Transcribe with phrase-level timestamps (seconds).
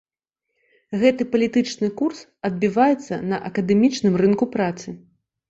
[1.03, 4.87] Гэты палітычны курс адбіваецца на акадэмічным рынку працы.